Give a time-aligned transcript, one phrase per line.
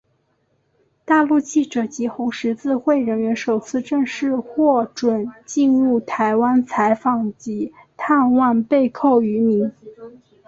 [1.05, 9.71] 大陆记者及红十字会人员首次正式获准进入台湾采访及探望被扣渔民。